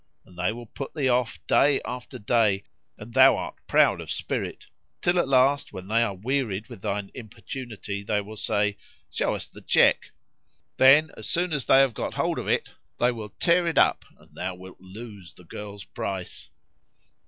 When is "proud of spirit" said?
3.67-4.65